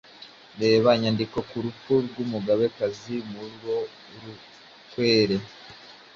[0.61, 5.37] reba innyandiko ku rupfu rw’Umugabekazi Murorunkwere